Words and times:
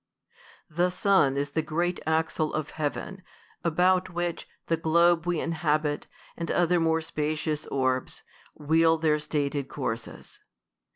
The 0.67 0.89
sun 0.89 1.37
is 1.37 1.51
the 1.51 1.61
great 1.61 1.99
axle 2.07 2.55
of 2.55 2.71
heaven, 2.71 3.21
about 3.63 4.09
which, 4.09 4.47
the 4.65 4.75
globe 4.75 5.25
v.e 5.25 5.39
inhabit, 5.39 6.07
and 6.35 6.49
other 6.49 6.79
more 6.79 7.01
spacious 7.01 7.67
orbs, 7.67 8.23
wheel 8.55 8.97
their 8.97 9.19
stated 9.19 9.67
courses. 9.67 10.39